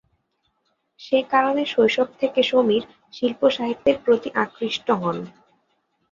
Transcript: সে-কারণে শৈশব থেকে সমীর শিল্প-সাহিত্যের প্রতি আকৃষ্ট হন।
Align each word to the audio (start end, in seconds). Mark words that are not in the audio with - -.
সে-কারণে 0.99 1.63
শৈশব 1.65 2.07
থেকে 2.19 2.39
সমীর 2.43 2.83
শিল্প-সাহিত্যের 3.13 3.97
প্রতি 4.05 4.29
আকৃষ্ট 4.43 4.87
হন। 5.01 5.17